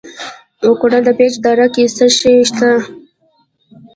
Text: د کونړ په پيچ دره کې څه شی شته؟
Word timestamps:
د 0.61 0.63
کونړ 0.79 1.01
په 1.07 1.11
پيچ 1.17 1.33
دره 1.43 1.67
کې 1.73 1.83
څه 1.95 2.05
شی 2.17 2.35
شته؟ 2.49 2.71